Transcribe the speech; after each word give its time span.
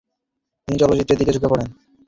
তিনি 0.63 0.77
চলচ্চিত্রের 0.79 1.19
দিকে 1.19 1.33
ঝুঁকে 1.33 1.51
পড়েন। 1.51 1.69